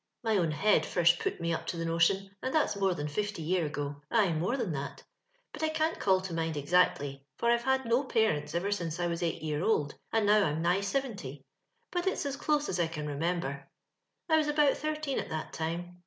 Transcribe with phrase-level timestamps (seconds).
[0.23, 3.43] My own head first put me up to the notion^ and that's more than fifly
[3.45, 5.03] year ago— ay, more than that;
[5.53, 9.05] but I cant call to mind exactly, for I've had no parents ev^r since I
[9.05, 11.45] was eight year old, and now I'm nigh seventy;
[11.91, 13.69] but it's as close as I can remember.
[14.27, 15.99] I was about thirteen at that time.